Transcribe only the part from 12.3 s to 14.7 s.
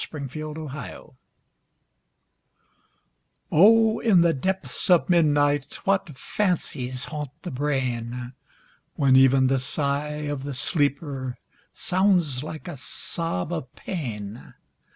like a sob of pain.